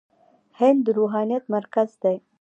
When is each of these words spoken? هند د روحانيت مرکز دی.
هند 0.59 0.79
د 0.85 0.87
روحانيت 0.97 1.43
مرکز 1.55 1.89
دی. 2.03 2.17